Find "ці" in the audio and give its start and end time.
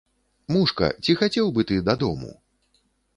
1.03-1.15